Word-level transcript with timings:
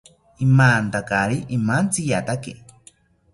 Imantakari 0.45 1.37
imantziyataki 1.55 2.51